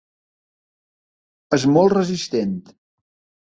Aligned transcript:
És 1.59 1.67
molt 1.75 1.95
resistent. 1.97 2.57